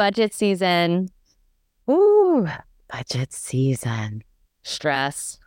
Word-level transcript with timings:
budget 0.00 0.32
season. 0.32 1.10
Ooh, 1.90 2.48
budget 2.90 3.34
season. 3.34 4.24
Stress. 4.62 5.38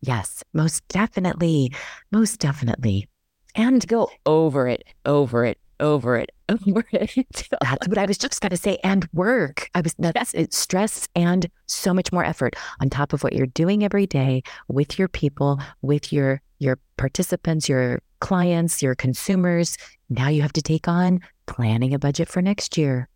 Yes, 0.00 0.44
most 0.52 0.86
definitely. 0.86 1.72
Most 2.12 2.38
definitely. 2.38 3.08
And 3.56 3.84
go 3.88 4.10
over 4.26 4.68
it, 4.68 4.84
over 5.04 5.44
it, 5.44 5.58
over 5.80 6.16
it, 6.16 6.30
over 6.48 6.84
it. 6.92 7.26
that's 7.60 7.88
what 7.88 7.98
I 7.98 8.06
was 8.06 8.16
just 8.16 8.40
going 8.40 8.50
to 8.50 8.56
say. 8.56 8.78
And 8.84 9.08
work. 9.12 9.68
I 9.74 9.80
was, 9.80 9.96
that's 9.98 10.32
it's 10.34 10.56
stress 10.56 11.08
and 11.16 11.50
so 11.66 11.92
much 11.92 12.12
more 12.12 12.24
effort 12.24 12.54
on 12.80 12.90
top 12.90 13.12
of 13.12 13.24
what 13.24 13.32
you're 13.32 13.48
doing 13.48 13.82
every 13.82 14.06
day 14.06 14.44
with 14.68 15.00
your 15.00 15.08
people, 15.08 15.60
with 15.82 16.12
your, 16.12 16.40
your 16.60 16.78
participants, 16.96 17.68
your 17.68 18.02
clients, 18.20 18.84
your 18.84 18.94
consumers. 18.94 19.76
Now 20.08 20.28
you 20.28 20.42
have 20.42 20.52
to 20.52 20.62
take 20.62 20.86
on 20.86 21.18
planning 21.46 21.92
a 21.92 21.98
budget 21.98 22.28
for 22.28 22.40
next 22.40 22.78
year 22.78 23.08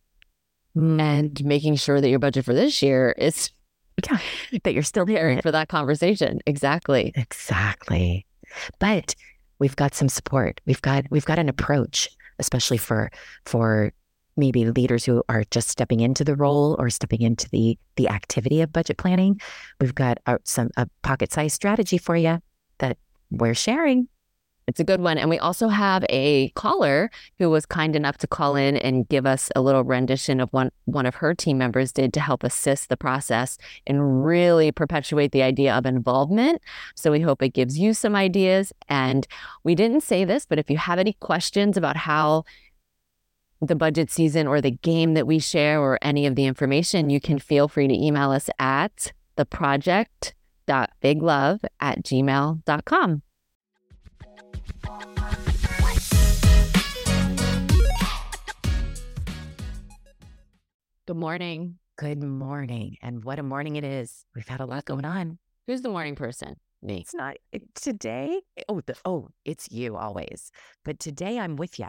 and 0.74 1.44
making 1.44 1.76
sure 1.76 2.00
that 2.00 2.08
your 2.08 2.18
budget 2.18 2.44
for 2.44 2.54
this 2.54 2.82
year 2.82 3.14
is 3.18 3.50
yeah, 4.08 4.18
that 4.62 4.74
you're 4.74 4.82
still 4.82 5.04
there 5.04 5.40
for 5.42 5.50
that 5.50 5.68
conversation. 5.68 6.40
Exactly. 6.46 7.12
Exactly. 7.16 8.26
But 8.78 9.14
we've 9.58 9.76
got 9.76 9.94
some 9.94 10.08
support. 10.08 10.60
We've 10.66 10.82
got 10.82 11.04
we've 11.10 11.24
got 11.24 11.38
an 11.38 11.48
approach, 11.48 12.08
especially 12.38 12.78
for 12.78 13.10
for 13.44 13.92
maybe 14.36 14.64
leaders 14.66 15.04
who 15.04 15.22
are 15.28 15.42
just 15.50 15.68
stepping 15.68 16.00
into 16.00 16.24
the 16.24 16.36
role 16.36 16.76
or 16.78 16.90
stepping 16.90 17.22
into 17.22 17.48
the 17.50 17.78
the 17.96 18.08
activity 18.08 18.60
of 18.60 18.72
budget 18.72 18.98
planning. 18.98 19.40
We've 19.80 19.94
got 19.94 20.18
a, 20.26 20.38
some 20.44 20.70
a 20.76 20.88
pocket 21.02 21.32
size 21.32 21.52
strategy 21.52 21.98
for 21.98 22.16
you 22.16 22.40
that 22.78 22.96
we're 23.30 23.54
sharing 23.54 24.08
it's 24.68 24.78
a 24.78 24.84
good 24.84 25.00
one. 25.00 25.16
And 25.16 25.30
we 25.30 25.38
also 25.38 25.68
have 25.68 26.04
a 26.10 26.50
caller 26.50 27.10
who 27.38 27.48
was 27.48 27.64
kind 27.64 27.96
enough 27.96 28.18
to 28.18 28.26
call 28.26 28.54
in 28.54 28.76
and 28.76 29.08
give 29.08 29.24
us 29.24 29.48
a 29.56 29.62
little 29.62 29.82
rendition 29.82 30.40
of 30.40 30.50
what 30.50 30.74
one 30.84 31.06
of 31.06 31.14
her 31.16 31.34
team 31.34 31.56
members 31.56 31.90
did 31.90 32.12
to 32.12 32.20
help 32.20 32.44
assist 32.44 32.90
the 32.90 32.96
process 32.96 33.56
and 33.86 34.26
really 34.26 34.70
perpetuate 34.70 35.32
the 35.32 35.42
idea 35.42 35.74
of 35.74 35.86
involvement. 35.86 36.60
So 36.94 37.10
we 37.10 37.20
hope 37.20 37.42
it 37.42 37.54
gives 37.54 37.78
you 37.78 37.94
some 37.94 38.14
ideas. 38.14 38.74
And 38.88 39.26
we 39.64 39.74
didn't 39.74 40.02
say 40.02 40.26
this, 40.26 40.44
but 40.44 40.58
if 40.58 40.68
you 40.68 40.76
have 40.76 40.98
any 40.98 41.14
questions 41.14 41.78
about 41.78 41.96
how 41.96 42.44
the 43.62 43.74
budget 43.74 44.10
season 44.10 44.46
or 44.46 44.60
the 44.60 44.70
game 44.70 45.14
that 45.14 45.26
we 45.26 45.38
share 45.38 45.80
or 45.80 45.98
any 46.02 46.26
of 46.26 46.36
the 46.36 46.44
information, 46.44 47.08
you 47.08 47.20
can 47.20 47.38
feel 47.38 47.68
free 47.68 47.88
to 47.88 47.94
email 47.94 48.30
us 48.30 48.50
at 48.58 49.14
theproject.biglove 49.38 51.64
at 51.80 52.04
gmail.com. 52.04 53.22
Good 61.08 61.16
morning. 61.16 61.78
Good 61.96 62.22
morning. 62.22 62.98
And 63.00 63.24
what 63.24 63.38
a 63.38 63.42
morning 63.42 63.76
it 63.76 63.82
is. 63.82 64.26
We've 64.34 64.46
had 64.46 64.60
a 64.60 64.66
lot 64.66 64.84
going 64.84 65.06
on. 65.06 65.38
Who's 65.66 65.80
the 65.80 65.88
morning 65.88 66.14
person? 66.14 66.56
Me. 66.82 66.98
It's 66.98 67.14
not 67.14 67.38
eh, 67.50 67.60
today. 67.74 68.42
Eh, 68.58 68.64
oh, 68.68 68.82
the, 68.84 68.94
oh, 69.06 69.30
it's 69.46 69.72
you 69.72 69.96
always. 69.96 70.52
But 70.84 71.00
today 71.00 71.38
I'm 71.38 71.56
with 71.56 71.78
you. 71.78 71.88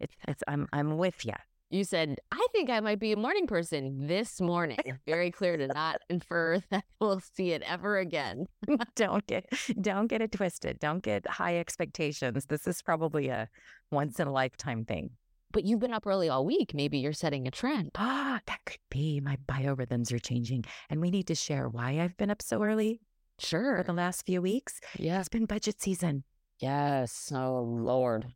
It's, 0.00 0.14
it's 0.28 0.42
I'm 0.46 0.68
I'm 0.70 0.98
with 0.98 1.24
you. 1.24 1.32
You 1.70 1.82
said 1.84 2.18
I 2.30 2.46
think 2.52 2.68
I 2.68 2.80
might 2.80 2.98
be 2.98 3.12
a 3.12 3.16
morning 3.16 3.46
person 3.46 4.06
this 4.06 4.38
morning. 4.38 4.76
Very 5.06 5.30
clear 5.30 5.56
to 5.56 5.68
not 5.68 6.02
infer 6.10 6.60
that 6.70 6.84
we'll 7.00 7.20
see 7.20 7.52
it 7.52 7.62
ever 7.62 7.96
again. 7.96 8.48
don't 8.96 9.26
get 9.26 9.46
don't 9.80 10.08
get 10.08 10.20
it 10.20 10.30
twisted. 10.30 10.78
Don't 10.78 11.02
get 11.02 11.26
high 11.26 11.56
expectations. 11.56 12.44
This 12.44 12.66
is 12.66 12.82
probably 12.82 13.28
a 13.28 13.48
once 13.90 14.20
in 14.20 14.28
a 14.28 14.30
lifetime 14.30 14.84
thing 14.84 15.12
but 15.52 15.64
you've 15.64 15.80
been 15.80 15.92
up 15.92 16.06
early 16.06 16.28
all 16.28 16.44
week. 16.44 16.74
Maybe 16.74 16.98
you're 16.98 17.12
setting 17.12 17.46
a 17.46 17.50
trend. 17.50 17.92
Ah, 17.96 18.40
that 18.46 18.60
could 18.64 18.80
be. 18.90 19.20
My 19.20 19.36
biorhythms 19.46 20.12
are 20.12 20.18
changing. 20.18 20.64
And 20.90 21.00
we 21.00 21.10
need 21.10 21.26
to 21.28 21.34
share 21.34 21.68
why 21.68 22.00
I've 22.00 22.16
been 22.16 22.30
up 22.30 22.42
so 22.42 22.62
early. 22.62 23.00
Sure. 23.38 23.78
For 23.78 23.82
the 23.84 23.92
last 23.92 24.26
few 24.26 24.42
weeks. 24.42 24.80
Yeah. 24.98 25.20
It's 25.20 25.28
been 25.28 25.46
budget 25.46 25.80
season. 25.80 26.24
Yes. 26.58 27.32
Oh, 27.34 27.62
Lord. 27.62 28.26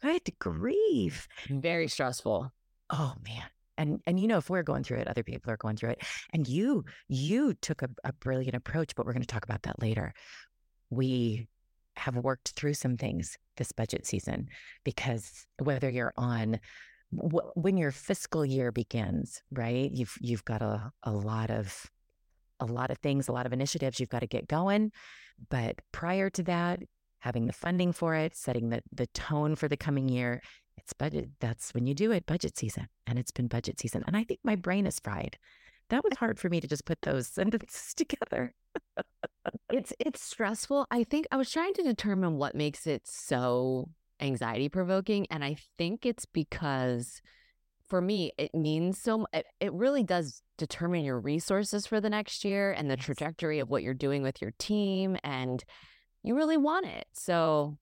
Good 0.00 0.30
grief. 0.38 1.28
Very 1.48 1.88
stressful. 1.88 2.52
Oh, 2.90 3.14
man. 3.24 3.44
And 3.78 4.00
and 4.06 4.20
you 4.20 4.28
know, 4.28 4.36
if 4.36 4.50
we're 4.50 4.62
going 4.62 4.84
through 4.84 4.98
it, 4.98 5.08
other 5.08 5.22
people 5.22 5.50
are 5.50 5.56
going 5.56 5.76
through 5.76 5.90
it. 5.90 6.02
And 6.32 6.46
you 6.46 6.84
you 7.08 7.54
took 7.54 7.82
a, 7.82 7.88
a 8.04 8.12
brilliant 8.12 8.54
approach, 8.54 8.94
but 8.94 9.06
we're 9.06 9.14
going 9.14 9.22
to 9.22 9.26
talk 9.26 9.44
about 9.44 9.62
that 9.62 9.80
later. 9.80 10.12
We 10.90 11.48
have 12.02 12.16
worked 12.16 12.50
through 12.56 12.74
some 12.74 12.96
things 12.96 13.38
this 13.56 13.70
budget 13.72 14.06
season 14.06 14.48
because 14.84 15.46
whether 15.58 15.88
you're 15.88 16.14
on 16.16 16.58
when 17.12 17.76
your 17.76 17.90
fiscal 17.90 18.44
year 18.44 18.72
begins, 18.72 19.42
right? 19.50 19.90
You've 19.92 20.16
you've 20.20 20.44
got 20.44 20.62
a, 20.62 20.90
a 21.02 21.12
lot 21.12 21.50
of 21.50 21.90
a 22.58 22.64
lot 22.64 22.90
of 22.90 22.98
things, 22.98 23.28
a 23.28 23.32
lot 23.32 23.46
of 23.46 23.52
initiatives 23.52 24.00
you've 24.00 24.08
got 24.08 24.20
to 24.20 24.26
get 24.26 24.48
going. 24.48 24.92
But 25.50 25.76
prior 25.92 26.30
to 26.30 26.42
that, 26.44 26.80
having 27.20 27.46
the 27.46 27.52
funding 27.52 27.92
for 27.92 28.14
it, 28.14 28.34
setting 28.34 28.70
the 28.70 28.82
the 28.92 29.06
tone 29.08 29.54
for 29.56 29.68
the 29.68 29.76
coming 29.76 30.08
year, 30.08 30.40
it's 30.78 30.92
budget. 30.94 31.30
That's 31.38 31.74
when 31.74 31.86
you 31.86 31.94
do 31.94 32.12
it, 32.12 32.26
budget 32.26 32.56
season. 32.56 32.88
And 33.06 33.18
it's 33.18 33.30
been 33.30 33.46
budget 33.46 33.78
season. 33.78 34.02
And 34.06 34.16
I 34.16 34.24
think 34.24 34.40
my 34.42 34.56
brain 34.56 34.86
is 34.86 34.98
fried. 34.98 35.36
That 35.92 36.02
was 36.02 36.18
hard 36.18 36.40
for 36.40 36.48
me 36.48 36.60
to 36.60 36.66
just 36.66 36.84
put 36.84 37.00
those 37.02 37.26
sentences 37.28 37.94
together 37.94 38.54
it's 39.70 39.92
it's 39.98 40.22
stressful. 40.22 40.86
I 40.90 41.04
think 41.04 41.26
I 41.32 41.36
was 41.36 41.50
trying 41.50 41.74
to 41.74 41.82
determine 41.82 42.36
what 42.36 42.54
makes 42.54 42.86
it 42.86 43.02
so 43.06 43.88
anxiety 44.20 44.68
provoking 44.68 45.26
and 45.30 45.42
I 45.42 45.56
think 45.78 46.06
it's 46.06 46.26
because 46.26 47.22
for 47.88 48.00
me 48.00 48.32
it 48.38 48.54
means 48.54 48.98
so 48.98 49.26
it, 49.32 49.46
it 49.60 49.72
really 49.72 50.04
does 50.04 50.42
determine 50.58 51.04
your 51.04 51.18
resources 51.18 51.86
for 51.86 52.00
the 52.00 52.10
next 52.10 52.44
year 52.44 52.70
and 52.70 52.88
the 52.88 52.96
trajectory 52.96 53.58
of 53.58 53.68
what 53.68 53.82
you're 53.82 53.94
doing 53.94 54.22
with 54.22 54.40
your 54.40 54.52
team 54.58 55.16
and 55.24 55.64
you 56.22 56.36
really 56.36 56.56
want 56.56 56.86
it. 56.86 57.06
So 57.14 57.78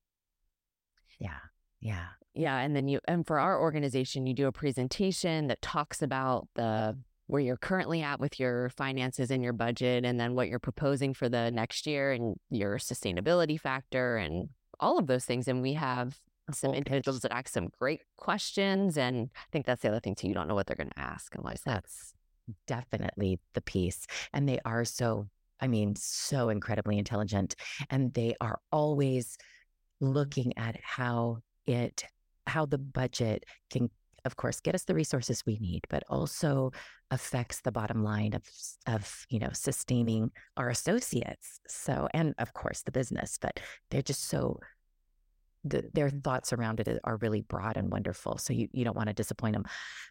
yeah. 1.19 1.39
Yeah. 1.79 2.07
Yeah, 2.33 2.57
and 2.57 2.73
then 2.73 2.87
you 2.87 3.01
and 3.07 3.27
for 3.27 3.39
our 3.39 3.59
organization 3.59 4.25
you 4.25 4.33
do 4.33 4.47
a 4.47 4.51
presentation 4.53 5.47
that 5.47 5.61
talks 5.61 6.01
about 6.01 6.47
the 6.55 6.97
where 7.31 7.41
you're 7.41 7.55
currently 7.55 8.01
at 8.01 8.19
with 8.19 8.41
your 8.41 8.67
finances 8.67 9.31
and 9.31 9.41
your 9.41 9.53
budget, 9.53 10.03
and 10.03 10.19
then 10.19 10.35
what 10.35 10.49
you're 10.49 10.59
proposing 10.59 11.13
for 11.13 11.29
the 11.29 11.49
next 11.49 11.87
year 11.87 12.11
and 12.11 12.35
your 12.49 12.77
sustainability 12.77 13.57
factor 13.57 14.17
and 14.17 14.49
all 14.81 14.99
of 14.99 15.07
those 15.07 15.23
things. 15.23 15.47
And 15.47 15.61
we 15.61 15.71
have 15.71 16.17
some 16.51 16.73
individuals 16.73 17.21
that 17.21 17.31
ask 17.31 17.47
some 17.47 17.69
great 17.79 18.01
questions. 18.17 18.97
And 18.97 19.29
I 19.33 19.45
think 19.49 19.65
that's 19.65 19.81
the 19.81 19.87
other 19.87 20.01
thing 20.01 20.13
too. 20.13 20.27
You 20.27 20.33
don't 20.33 20.49
know 20.49 20.55
what 20.55 20.67
they're 20.67 20.75
going 20.75 20.89
to 20.89 20.99
ask 20.99 21.33
And 21.33 21.45
unless 21.45 21.61
that's 21.61 22.13
definitely 22.67 23.39
the 23.53 23.61
piece. 23.61 24.07
And 24.33 24.49
they 24.49 24.59
are 24.65 24.83
so, 24.83 25.29
I 25.61 25.67
mean, 25.67 25.95
so 25.95 26.49
incredibly 26.49 26.97
intelligent. 26.97 27.55
And 27.89 28.13
they 28.13 28.35
are 28.41 28.59
always 28.73 29.37
looking 30.01 30.51
at 30.57 30.77
how 30.83 31.37
it, 31.65 32.03
how 32.45 32.65
the 32.65 32.77
budget 32.77 33.45
can 33.69 33.89
of 34.25 34.35
course, 34.35 34.59
get 34.59 34.75
us 34.75 34.83
the 34.83 34.93
resources 34.93 35.45
we 35.45 35.57
need, 35.57 35.85
but 35.89 36.03
also 36.09 36.71
affects 37.09 37.61
the 37.61 37.71
bottom 37.71 38.03
line 38.03 38.33
of 38.33 38.43
of 38.87 39.25
you 39.29 39.39
know 39.39 39.49
sustaining 39.53 40.31
our 40.57 40.69
associates. 40.69 41.59
So, 41.67 42.07
and 42.13 42.35
of 42.37 42.53
course, 42.53 42.81
the 42.83 42.91
business. 42.91 43.37
But 43.41 43.59
they're 43.89 44.01
just 44.01 44.27
so 44.27 44.59
the, 45.63 45.89
their 45.93 46.09
thoughts 46.09 46.53
around 46.53 46.79
it 46.79 46.87
uh, 46.87 46.95
are 47.03 47.17
really 47.17 47.41
broad 47.41 47.77
and 47.77 47.91
wonderful. 47.91 48.37
So 48.37 48.53
you, 48.53 48.67
you 48.71 48.83
don't 48.83 48.95
want 48.95 49.09
to 49.09 49.13
disappoint 49.13 49.53
them. 49.53 49.65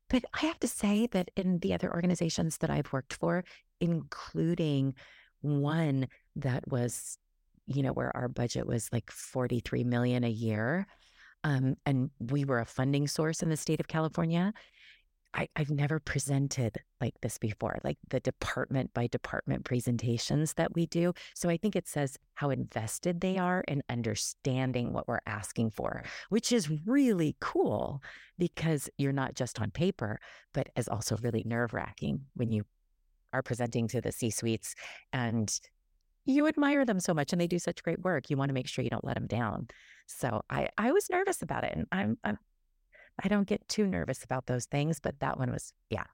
But 0.08 0.24
I 0.34 0.46
have 0.46 0.60
to 0.60 0.68
say 0.68 1.08
that 1.08 1.30
in 1.36 1.58
the 1.58 1.74
other 1.74 1.92
organizations 1.92 2.58
that 2.58 2.70
I've 2.70 2.92
worked 2.92 3.14
for, 3.14 3.44
including 3.80 4.94
one 5.40 6.08
that 6.36 6.68
was, 6.68 7.18
you 7.66 7.82
know, 7.82 7.92
where 7.92 8.16
our 8.16 8.28
budget 8.28 8.66
was 8.66 8.88
like 8.92 9.10
43 9.10 9.84
million 9.84 10.24
a 10.24 10.30
year, 10.30 10.86
um, 11.44 11.76
and 11.86 12.10
we 12.18 12.44
were 12.44 12.60
a 12.60 12.66
funding 12.66 13.06
source 13.06 13.42
in 13.42 13.48
the 13.48 13.56
state 13.56 13.80
of 13.80 13.88
California. 13.88 14.52
I, 15.32 15.48
have 15.54 15.70
never 15.70 16.00
presented 16.00 16.78
like 17.00 17.14
this 17.22 17.38
before, 17.38 17.78
like 17.84 17.98
the 18.08 18.18
department 18.18 18.92
by 18.92 19.06
department 19.06 19.64
presentations 19.64 20.54
that 20.54 20.74
we 20.74 20.86
do. 20.86 21.12
So 21.34 21.48
I 21.48 21.56
think 21.56 21.76
it 21.76 21.86
says 21.86 22.16
how 22.34 22.50
invested 22.50 23.20
they 23.20 23.38
are 23.38 23.62
in 23.68 23.82
understanding 23.88 24.92
what 24.92 25.06
we're 25.06 25.20
asking 25.26 25.70
for, 25.70 26.02
which 26.30 26.50
is 26.50 26.68
really 26.84 27.36
cool 27.40 28.02
because 28.38 28.90
you're 28.98 29.12
not 29.12 29.34
just 29.34 29.60
on 29.60 29.70
paper, 29.70 30.18
but 30.52 30.68
is 30.76 30.88
also 30.88 31.16
really 31.22 31.44
nerve 31.46 31.74
wracking 31.74 32.22
when 32.34 32.50
you 32.50 32.64
are 33.32 33.42
presenting 33.42 33.86
to 33.86 34.00
the 34.00 34.10
C 34.10 34.30
suites 34.30 34.74
and 35.12 35.60
you 36.24 36.46
admire 36.46 36.84
them 36.84 37.00
so 37.00 37.14
much 37.14 37.32
and 37.32 37.40
they 37.40 37.46
do 37.46 37.58
such 37.58 37.82
great 37.82 38.00
work. 38.00 38.30
You 38.30 38.36
want 38.36 38.50
to 38.50 38.54
make 38.54 38.68
sure 38.68 38.84
you 38.84 38.90
don't 38.90 39.04
let 39.04 39.14
them 39.14 39.26
down. 39.26 39.68
So 40.06 40.42
I, 40.50 40.68
I 40.76 40.92
was 40.92 41.08
nervous 41.10 41.42
about 41.42 41.64
it. 41.64 41.74
And 41.76 41.86
I'm, 41.90 42.18
I'm, 42.24 42.38
I 43.22 43.28
don't 43.28 43.46
get 43.46 43.66
too 43.68 43.86
nervous 43.86 44.24
about 44.24 44.46
those 44.46 44.66
things, 44.66 45.00
but 45.00 45.20
that 45.20 45.38
one 45.38 45.50
was, 45.50 45.72
yeah. 45.88 46.04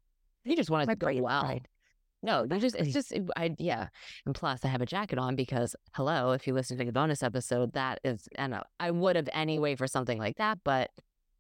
You 0.45 0.57
just 0.57 0.71
wanted 0.71 0.87
My 0.87 0.95
to 0.95 0.99
go 0.99 1.23
well. 1.23 1.43
Pride. 1.43 1.69
No, 2.23 2.45
you 2.51 2.59
just 2.59 2.77
it's 2.77 2.93
just 2.93 3.13
I 3.37 3.55
yeah. 3.59 3.89
And 4.25 4.35
plus 4.35 4.65
I 4.65 4.69
have 4.69 4.81
a 4.81 4.87
jacket 4.87 5.19
on 5.19 5.37
because 5.37 5.77
hello, 5.95 6.33
if 6.33 6.47
you 6.47 6.55
listen 6.55 6.79
to 6.79 6.85
the 6.85 6.93
bonus 6.93 7.23
episode, 7.23 7.75
that 7.75 8.01
is 8.05 8.29
and 8.37 8.59
I 8.81 8.91
would 8.91 9.17
have 9.17 9.29
anyway 9.33 9.77
for 9.77 9.87
something 9.87 10.19
like 10.19 10.37
that, 10.39 10.59
but 10.65 10.91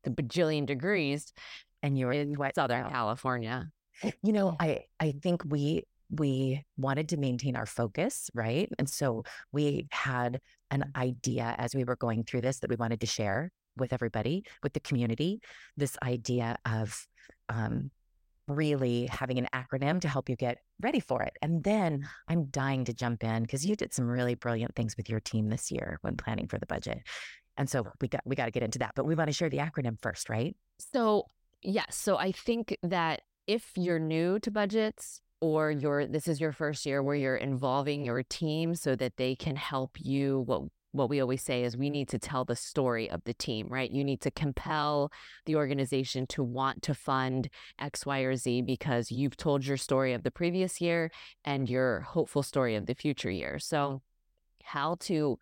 the 0.04 0.10
bajillion 0.10 0.66
degrees. 0.66 1.32
And 1.82 1.98
you're 1.98 2.12
in 2.12 2.36
Southern 2.54 2.90
California. 2.90 3.70
You 4.22 4.32
know, 4.32 4.56
I 4.60 4.84
I 5.00 5.14
think 5.22 5.42
we 5.44 5.84
we 6.10 6.64
wanted 6.76 7.08
to 7.10 7.16
maintain 7.16 7.56
our 7.56 7.66
focus, 7.66 8.30
right? 8.34 8.70
And 8.78 8.88
so 8.88 9.24
we 9.52 9.88
had 9.90 10.40
an 10.70 10.92
idea 10.96 11.54
as 11.58 11.74
we 11.74 11.84
were 11.84 11.96
going 11.96 12.24
through 12.24 12.42
this 12.42 12.60
that 12.60 12.70
we 12.70 12.76
wanted 12.76 13.00
to 13.00 13.06
share 13.06 13.50
with 13.76 13.92
everybody, 13.92 14.44
with 14.62 14.72
the 14.72 14.80
community, 14.80 15.40
this 15.76 15.96
idea 16.02 16.56
of 16.64 17.06
um, 17.48 17.90
really 18.48 19.06
having 19.10 19.38
an 19.38 19.48
acronym 19.52 20.00
to 20.00 20.08
help 20.08 20.28
you 20.28 20.36
get 20.36 20.58
ready 20.80 21.00
for 21.00 21.22
it. 21.22 21.36
And 21.42 21.62
then 21.64 22.06
I'm 22.28 22.46
dying 22.46 22.84
to 22.84 22.94
jump 22.94 23.24
in 23.24 23.42
because 23.42 23.66
you 23.66 23.76
did 23.76 23.92
some 23.92 24.06
really 24.06 24.34
brilliant 24.34 24.74
things 24.74 24.96
with 24.96 25.08
your 25.08 25.20
team 25.20 25.48
this 25.48 25.70
year 25.70 25.98
when 26.02 26.16
planning 26.16 26.46
for 26.46 26.58
the 26.58 26.66
budget. 26.66 26.98
And 27.56 27.68
so 27.68 27.86
we 28.00 28.08
got 28.08 28.20
we 28.24 28.36
got 28.36 28.44
to 28.46 28.50
get 28.50 28.62
into 28.62 28.78
that, 28.80 28.92
but 28.94 29.06
we 29.06 29.14
want 29.14 29.28
to 29.28 29.32
share 29.32 29.48
the 29.48 29.58
acronym 29.58 30.00
first, 30.00 30.28
right? 30.28 30.54
So, 30.78 31.24
yes, 31.62 31.96
so 31.96 32.16
I 32.18 32.32
think 32.32 32.76
that 32.82 33.22
if 33.46 33.72
you're 33.76 33.98
new 33.98 34.38
to 34.40 34.50
budgets, 34.50 35.20
or 35.40 35.70
you're 35.70 36.06
this 36.06 36.28
is 36.28 36.40
your 36.40 36.52
first 36.52 36.86
year 36.86 37.02
where 37.02 37.14
you're 37.14 37.36
involving 37.36 38.04
your 38.04 38.22
team 38.22 38.74
so 38.74 38.96
that 38.96 39.16
they 39.16 39.34
can 39.34 39.56
help 39.56 39.92
you 40.00 40.40
what 40.46 40.62
what 40.96 41.10
we 41.10 41.20
always 41.20 41.42
say 41.42 41.62
is 41.62 41.76
we 41.76 41.90
need 41.90 42.08
to 42.08 42.18
tell 42.18 42.44
the 42.44 42.56
story 42.56 43.10
of 43.10 43.22
the 43.24 43.34
team, 43.34 43.68
right? 43.68 43.90
You 43.90 44.02
need 44.02 44.20
to 44.22 44.30
compel 44.30 45.12
the 45.44 45.56
organization 45.56 46.26
to 46.28 46.42
want 46.42 46.82
to 46.82 46.94
fund 46.94 47.48
X, 47.78 48.06
Y, 48.06 48.20
or 48.20 48.34
Z 48.34 48.62
because 48.62 49.10
you've 49.10 49.36
told 49.36 49.66
your 49.66 49.76
story 49.76 50.14
of 50.14 50.22
the 50.22 50.30
previous 50.30 50.80
year 50.80 51.10
and 51.44 51.68
your 51.68 52.00
hopeful 52.00 52.42
story 52.42 52.74
of 52.74 52.86
the 52.86 52.94
future 52.94 53.30
year. 53.30 53.58
So, 53.58 54.02
how 54.64 54.96
to 55.00 55.38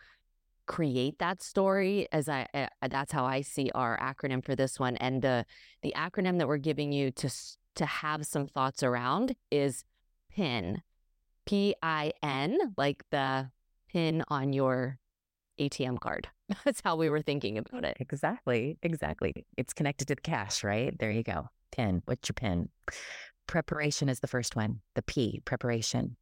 create 0.66 1.18
that 1.18 1.42
story 1.42 2.08
as 2.10 2.28
I 2.28 2.46
uh, 2.54 2.66
that's 2.88 3.12
how 3.12 3.24
I 3.26 3.42
see 3.42 3.70
our 3.74 3.98
acronym 3.98 4.44
for 4.44 4.56
this 4.56 4.80
one 4.80 4.96
and 4.96 5.20
the 5.20 5.44
the 5.82 5.92
acronym 5.96 6.38
that 6.38 6.48
we're 6.48 6.56
giving 6.56 6.90
you 6.90 7.10
to 7.12 7.30
to 7.76 7.86
have 7.86 8.26
some 8.26 8.46
thoughts 8.46 8.82
around 8.82 9.34
is 9.50 9.84
PIN. 10.30 10.82
P 11.46 11.74
I 11.82 12.12
N, 12.22 12.58
like 12.76 13.04
the 13.10 13.50
pin 13.92 14.24
on 14.28 14.52
your 14.52 14.98
ATM 15.60 16.00
card. 16.00 16.28
That's 16.64 16.80
how 16.82 16.96
we 16.96 17.10
were 17.10 17.22
thinking 17.22 17.58
about 17.58 17.84
it. 17.84 17.96
Exactly. 18.00 18.78
Exactly. 18.82 19.46
It's 19.56 19.72
connected 19.72 20.08
to 20.08 20.14
the 20.14 20.20
cash, 20.20 20.64
right? 20.64 20.96
There 20.98 21.10
you 21.10 21.22
go. 21.22 21.48
PIN. 21.72 22.02
What's 22.06 22.28
your 22.28 22.34
PIN? 22.34 22.68
Preparation 23.46 24.08
is 24.08 24.20
the 24.20 24.26
first 24.26 24.56
one. 24.56 24.80
The 24.94 25.02
P, 25.02 25.42
preparation. 25.44 26.16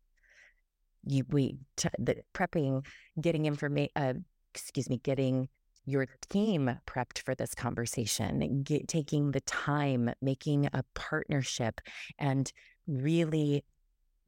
You, 1.04 1.24
we, 1.28 1.58
t- 1.76 1.88
the 1.98 2.16
prepping, 2.34 2.84
getting 3.20 3.46
information, 3.46 3.92
uh, 3.96 4.14
excuse 4.54 4.88
me, 4.88 4.98
getting 4.98 5.48
your 5.84 6.06
team 6.30 6.78
prepped 6.86 7.18
for 7.20 7.34
this 7.34 7.54
conversation, 7.54 8.62
get, 8.62 8.88
taking 8.88 9.32
the 9.32 9.40
time, 9.42 10.10
making 10.20 10.66
a 10.72 10.84
partnership, 10.94 11.80
and 12.18 12.52
really 12.86 13.64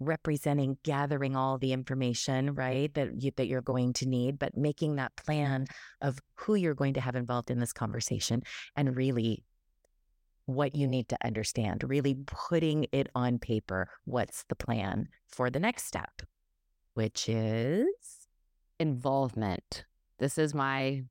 representing 0.01 0.77
gathering 0.83 1.37
all 1.37 1.57
the 1.57 1.73
information 1.73 2.53
right 2.55 2.93
that 2.95 3.23
you, 3.23 3.31
that 3.37 3.47
you're 3.47 3.63
going 3.63 3.93
to 3.93 4.07
need 4.07 4.41
but 4.41 4.57
making 4.57 4.97
that 4.97 5.15
plan 5.15 5.65
of 6.03 6.19
who 6.35 6.57
you're 6.57 6.75
going 6.75 6.93
to 6.95 7.01
have 7.01 7.15
involved 7.15 7.49
in 7.49 7.61
this 7.61 7.73
conversation 7.73 8.43
and 8.75 8.97
really 8.97 9.45
what 10.47 10.75
you 10.75 10.89
need 10.89 11.09
to 11.09 11.17
understand 11.25 11.85
really 11.89 12.17
putting 12.27 12.85
it 12.91 13.09
on 13.15 13.39
paper 13.39 13.89
what's 14.05 14.45
the 14.49 14.57
plan 14.57 15.07
for 15.29 15.49
the 15.49 15.61
next 15.61 15.87
step 15.87 16.23
which 16.95 17.29
is 17.29 18.25
involvement. 18.79 19.85
This 20.19 20.39
is 20.39 20.55
my 20.55 21.05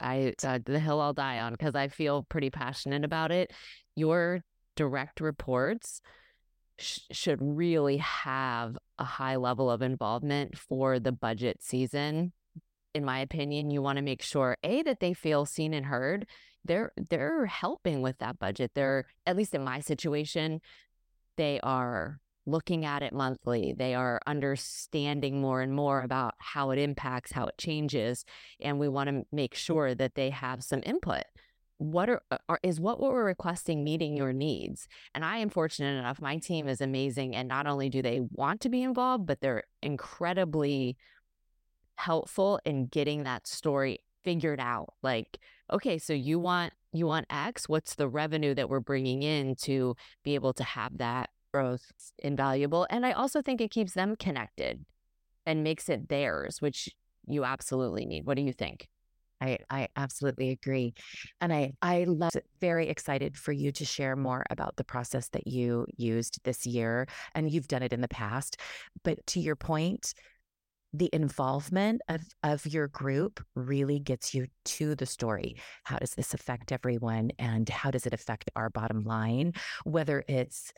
I 0.00 0.34
uh, 0.44 0.58
the 0.64 0.78
hill 0.78 1.00
I'll 1.00 1.12
die 1.12 1.40
on 1.40 1.52
because 1.52 1.74
I 1.74 1.88
feel 1.88 2.24
pretty 2.24 2.50
passionate 2.50 3.04
about 3.04 3.30
it. 3.30 3.52
Your 3.96 4.42
direct 4.76 5.20
reports 5.20 6.00
sh- 6.78 7.00
should 7.10 7.38
really 7.40 7.98
have 7.98 8.78
a 8.98 9.04
high 9.04 9.36
level 9.36 9.70
of 9.70 9.82
involvement 9.82 10.56
for 10.58 10.98
the 10.98 11.12
budget 11.12 11.62
season. 11.62 12.32
In 12.94 13.04
my 13.04 13.20
opinion, 13.20 13.70
you 13.70 13.82
want 13.82 13.96
to 13.96 14.02
make 14.02 14.22
sure 14.22 14.56
a 14.62 14.82
that 14.82 15.00
they 15.00 15.12
feel 15.12 15.46
seen 15.46 15.72
and 15.74 15.86
heard. 15.86 16.26
They're 16.64 16.92
they're 16.96 17.46
helping 17.46 18.02
with 18.02 18.18
that 18.18 18.38
budget. 18.38 18.72
They're 18.74 19.06
at 19.26 19.36
least 19.36 19.54
in 19.54 19.64
my 19.64 19.80
situation, 19.80 20.60
they 21.36 21.60
are 21.62 22.20
looking 22.46 22.84
at 22.84 23.02
it 23.02 23.12
monthly. 23.12 23.74
They 23.76 23.94
are 23.94 24.20
understanding 24.26 25.40
more 25.40 25.60
and 25.60 25.72
more 25.72 26.00
about 26.00 26.34
how 26.38 26.70
it 26.70 26.78
impacts, 26.78 27.32
how 27.32 27.46
it 27.46 27.58
changes, 27.58 28.24
and 28.60 28.78
we 28.78 28.88
want 28.88 29.08
to 29.08 29.26
make 29.32 29.54
mm. 29.54 29.58
sure 29.58 29.94
that 29.94 30.14
they 30.14 30.30
have 30.30 30.62
some 30.64 30.82
input. 30.84 31.24
What 31.78 32.10
are, 32.10 32.22
are 32.48 32.60
is 32.62 32.78
what 32.78 33.00
we're 33.00 33.24
requesting 33.24 33.82
meeting 33.82 34.14
your 34.14 34.34
needs? 34.34 34.86
And 35.14 35.24
I 35.24 35.38
am 35.38 35.48
fortunate 35.48 35.98
enough. 35.98 36.20
My 36.20 36.36
team 36.36 36.68
is 36.68 36.80
amazing, 36.80 37.34
and 37.34 37.48
not 37.48 37.66
only 37.66 37.88
do 37.88 38.02
they 38.02 38.20
want 38.32 38.60
to 38.62 38.68
be 38.68 38.82
involved, 38.82 39.26
but 39.26 39.40
they're 39.40 39.64
incredibly 39.82 40.96
helpful 41.96 42.60
in 42.64 42.86
getting 42.86 43.24
that 43.24 43.46
story 43.46 44.00
figured 44.24 44.60
out. 44.60 44.94
Like, 45.02 45.38
okay, 45.72 45.98
so 45.98 46.12
you 46.12 46.38
want 46.38 46.72
you 46.92 47.06
want 47.06 47.26
X. 47.30 47.68
What's 47.68 47.94
the 47.94 48.08
revenue 48.08 48.54
that 48.54 48.68
we're 48.68 48.80
bringing 48.80 49.22
in 49.22 49.54
to 49.62 49.94
be 50.24 50.34
able 50.34 50.52
to 50.54 50.64
have 50.64 50.98
that 50.98 51.30
growth 51.52 51.92
invaluable. 52.18 52.86
And 52.90 53.04
I 53.04 53.12
also 53.12 53.42
think 53.42 53.60
it 53.60 53.70
keeps 53.70 53.94
them 53.94 54.16
connected 54.16 54.84
and 55.46 55.64
makes 55.64 55.88
it 55.88 56.08
theirs, 56.08 56.60
which 56.60 56.88
you 57.26 57.44
absolutely 57.44 58.06
need. 58.06 58.26
What 58.26 58.36
do 58.36 58.42
you 58.42 58.52
think? 58.52 58.88
I, 59.40 59.58
I 59.70 59.88
absolutely 59.96 60.50
agree. 60.50 60.92
And 61.40 61.52
I, 61.52 61.72
I 61.80 62.04
love 62.04 62.32
very 62.60 62.88
excited 62.88 63.38
for 63.38 63.52
you 63.52 63.72
to 63.72 63.84
share 63.84 64.14
more 64.14 64.44
about 64.50 64.76
the 64.76 64.84
process 64.84 65.28
that 65.30 65.46
you 65.46 65.86
used 65.96 66.40
this 66.44 66.66
year. 66.66 67.06
And 67.34 67.50
you've 67.50 67.68
done 67.68 67.82
it 67.82 67.92
in 67.92 68.02
the 68.02 68.08
past. 68.08 68.58
But 69.02 69.26
to 69.28 69.40
your 69.40 69.56
point, 69.56 70.12
the 70.92 71.08
involvement 71.12 72.02
of, 72.08 72.20
of 72.42 72.66
your 72.66 72.88
group 72.88 73.42
really 73.54 73.98
gets 73.98 74.34
you 74.34 74.46
to 74.64 74.94
the 74.94 75.06
story. 75.06 75.56
How 75.84 75.98
does 75.98 76.14
this 76.14 76.34
affect 76.34 76.72
everyone? 76.72 77.30
And 77.38 77.68
how 77.68 77.90
does 77.90 78.06
it 78.06 78.12
affect 78.12 78.50
our 78.56 78.68
bottom 78.68 79.04
line? 79.04 79.52
Whether 79.84 80.24
it's 80.28 80.72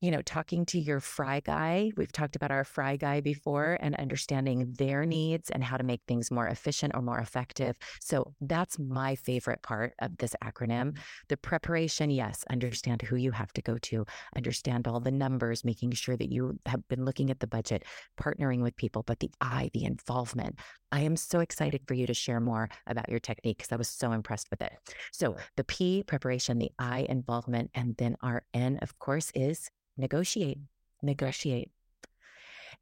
you 0.00 0.10
know, 0.10 0.22
talking 0.22 0.64
to 0.66 0.78
your 0.78 1.00
fry 1.00 1.40
guy. 1.40 1.90
We've 1.96 2.12
talked 2.12 2.36
about 2.36 2.50
our 2.50 2.64
fry 2.64 2.96
guy 2.96 3.20
before 3.20 3.76
and 3.80 3.94
understanding 3.96 4.74
their 4.78 5.04
needs 5.04 5.50
and 5.50 5.62
how 5.62 5.76
to 5.76 5.84
make 5.84 6.00
things 6.08 6.30
more 6.30 6.46
efficient 6.46 6.94
or 6.94 7.02
more 7.02 7.18
effective. 7.18 7.76
So 8.00 8.32
that's 8.40 8.78
my 8.78 9.14
favorite 9.14 9.62
part 9.62 9.92
of 9.98 10.16
this 10.16 10.34
acronym. 10.42 10.92
Mm-hmm. 10.92 11.02
The 11.28 11.36
preparation, 11.36 12.10
yes, 12.10 12.44
understand 12.48 13.02
who 13.02 13.16
you 13.16 13.30
have 13.32 13.52
to 13.52 13.62
go 13.62 13.76
to, 13.78 14.06
understand 14.34 14.88
all 14.88 15.00
the 15.00 15.10
numbers, 15.10 15.64
making 15.64 15.92
sure 15.92 16.16
that 16.16 16.32
you 16.32 16.58
have 16.66 16.86
been 16.88 17.04
looking 17.04 17.30
at 17.30 17.40
the 17.40 17.46
budget, 17.46 17.84
partnering 18.18 18.62
with 18.62 18.76
people, 18.76 19.02
but 19.02 19.20
the 19.20 19.30
I, 19.40 19.70
the 19.74 19.84
involvement. 19.84 20.58
I 20.92 21.00
am 21.00 21.16
so 21.16 21.40
excited 21.40 21.82
for 21.86 21.94
you 21.94 22.06
to 22.06 22.14
share 22.14 22.40
more 22.40 22.68
about 22.86 23.08
your 23.10 23.20
technique 23.20 23.58
because 23.58 23.72
I 23.72 23.76
was 23.76 23.88
so 23.88 24.12
impressed 24.12 24.48
with 24.50 24.62
it. 24.62 24.72
So 25.12 25.36
the 25.56 25.64
P, 25.64 26.02
preparation, 26.04 26.58
the 26.58 26.72
I, 26.78 27.06
involvement, 27.08 27.70
and 27.74 27.96
then 27.98 28.16
our 28.22 28.44
N, 28.54 28.78
of 28.82 28.98
course, 28.98 29.30
is 29.34 29.70
negotiate, 30.00 30.58
negotiate. 31.02 31.70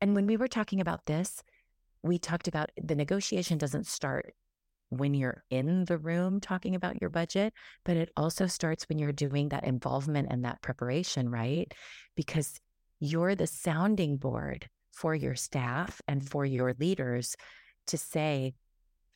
And 0.01 0.15
when 0.15 0.27
we 0.27 0.37
were 0.37 0.49
talking 0.49 0.81
about 0.81 1.07
this, 1.07 1.43
we 2.03 2.19
talked 2.19 2.49
about 2.49 2.71
the 2.81 2.95
negotiation 2.95 3.59
doesn't 3.59 3.87
start 3.87 4.35
when 4.91 5.13
you're 5.13 5.45
in 5.51 5.85
the 5.85 5.99
room 5.99 6.41
talking 6.41 6.75
about 6.75 7.01
your 7.01 7.11
budget, 7.11 7.53
but 7.85 7.97
it 7.97 8.11
also 8.17 8.47
starts 8.47 8.89
when 8.89 8.99
you're 8.99 9.13
doing 9.13 9.51
that 9.51 9.65
involvement 9.65 10.29
and 10.31 10.45
that 10.45 10.63
preparation, 10.63 11.29
right? 11.29 11.73
Because 12.17 12.59
you're 13.01 13.35
the 13.35 13.47
sounding 13.47 14.17
board 14.17 14.69
for 14.93 15.15
your 15.15 15.35
staff 15.35 16.01
and 16.09 16.27
for 16.27 16.45
your 16.45 16.75
leaders 16.79 17.37
to 17.89 17.99
say, 17.99 18.55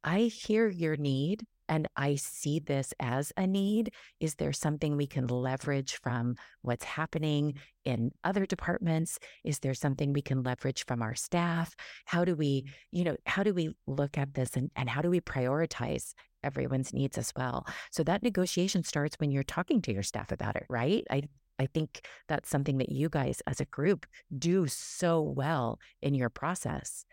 I 0.04 0.22
hear 0.22 0.68
your 0.68 0.96
need 0.96 1.44
and 1.68 1.88
I 1.96 2.16
see 2.16 2.58
this 2.58 2.92
as 3.00 3.32
a 3.36 3.46
need. 3.46 3.92
Is 4.20 4.34
there 4.34 4.52
something 4.52 4.96
we 4.96 5.06
can 5.06 5.26
leverage 5.26 5.98
from 6.02 6.36
what's 6.60 6.84
happening 6.84 7.54
in 7.84 8.12
other 8.24 8.44
departments? 8.44 9.18
Is 9.44 9.60
there 9.60 9.74
something 9.74 10.12
we 10.12 10.22
can 10.22 10.42
leverage 10.42 10.84
from 10.84 11.02
our 11.02 11.14
staff? 11.14 11.74
How 12.04 12.24
do 12.24 12.34
we, 12.34 12.66
you 12.90 13.04
know, 13.04 13.16
how 13.26 13.42
do 13.42 13.54
we 13.54 13.74
look 13.86 14.18
at 14.18 14.34
this 14.34 14.56
and, 14.56 14.70
and 14.76 14.90
how 14.90 15.00
do 15.00 15.08
we 15.08 15.20
prioritize 15.20 16.14
everyone's 16.42 16.92
needs 16.92 17.16
as 17.16 17.32
well? 17.36 17.66
So 17.90 18.02
that 18.04 18.22
negotiation 18.22 18.82
starts 18.82 19.16
when 19.18 19.30
you're 19.30 19.42
talking 19.42 19.80
to 19.82 19.92
your 19.92 20.02
staff 20.02 20.30
about 20.30 20.56
it, 20.56 20.66
right? 20.68 21.04
I 21.10 21.22
I 21.58 21.66
think 21.66 22.06
that's 22.28 22.48
something 22.48 22.78
that 22.78 22.90
you 22.90 23.08
guys 23.08 23.40
as 23.46 23.60
a 23.60 23.66
group 23.66 24.06
do 24.36 24.66
so 24.66 25.20
well 25.20 25.78
in 26.00 26.14
your 26.14 26.30
process, 26.30 27.04